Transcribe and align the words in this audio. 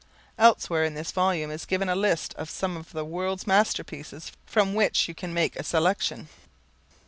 Elsewhere 0.39 0.83
in 0.83 0.95
this 0.95 1.11
volume 1.11 1.51
is 1.51 1.63
given 1.67 1.87
a 1.87 1.93
list 1.93 2.33
of 2.33 2.49
some 2.49 2.75
of 2.75 2.91
the 2.91 3.05
world's 3.05 3.45
masterpieces 3.45 4.31
from 4.47 4.73
which 4.73 5.07
you 5.07 5.13
can 5.13 5.31
make 5.31 5.55
a 5.55 5.63
selection. 5.63 6.27